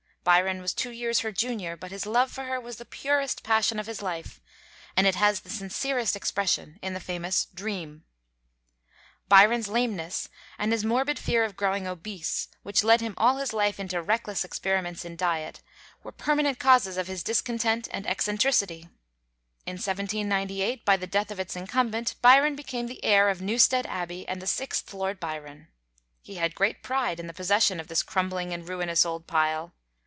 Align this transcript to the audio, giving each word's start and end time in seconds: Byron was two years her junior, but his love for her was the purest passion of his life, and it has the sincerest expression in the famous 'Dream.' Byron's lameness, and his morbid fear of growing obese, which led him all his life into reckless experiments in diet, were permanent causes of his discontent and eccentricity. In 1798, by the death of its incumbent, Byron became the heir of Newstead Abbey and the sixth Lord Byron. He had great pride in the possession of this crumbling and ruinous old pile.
Byron 0.23 0.61
was 0.61 0.75
two 0.75 0.91
years 0.91 1.21
her 1.21 1.31
junior, 1.31 1.75
but 1.75 1.89
his 1.89 2.05
love 2.05 2.29
for 2.31 2.43
her 2.43 2.59
was 2.61 2.77
the 2.77 2.85
purest 2.85 3.41
passion 3.41 3.79
of 3.79 3.87
his 3.87 4.03
life, 4.03 4.39
and 4.95 5.07
it 5.07 5.15
has 5.15 5.39
the 5.39 5.49
sincerest 5.49 6.15
expression 6.15 6.77
in 6.83 6.93
the 6.93 6.99
famous 6.99 7.45
'Dream.' 7.45 8.03
Byron's 9.27 9.67
lameness, 9.67 10.29
and 10.59 10.71
his 10.71 10.85
morbid 10.85 11.17
fear 11.17 11.43
of 11.43 11.57
growing 11.57 11.87
obese, 11.87 12.49
which 12.61 12.83
led 12.83 13.01
him 13.01 13.15
all 13.17 13.37
his 13.37 13.51
life 13.51 13.79
into 13.79 13.99
reckless 13.99 14.45
experiments 14.45 15.03
in 15.03 15.15
diet, 15.15 15.63
were 16.03 16.11
permanent 16.11 16.59
causes 16.59 16.97
of 16.97 17.07
his 17.07 17.23
discontent 17.23 17.87
and 17.89 18.05
eccentricity. 18.05 18.89
In 19.65 19.77
1798, 19.79 20.85
by 20.85 20.97
the 20.97 21.07
death 21.07 21.31
of 21.31 21.39
its 21.39 21.55
incumbent, 21.55 22.13
Byron 22.21 22.55
became 22.55 22.85
the 22.85 23.03
heir 23.03 23.27
of 23.29 23.41
Newstead 23.41 23.87
Abbey 23.87 24.27
and 24.27 24.39
the 24.39 24.45
sixth 24.45 24.93
Lord 24.93 25.19
Byron. 25.19 25.69
He 26.21 26.35
had 26.35 26.53
great 26.53 26.83
pride 26.83 27.19
in 27.19 27.25
the 27.25 27.33
possession 27.33 27.79
of 27.79 27.87
this 27.87 28.03
crumbling 28.03 28.53
and 28.53 28.69
ruinous 28.69 29.03
old 29.03 29.25
pile. 29.25 29.73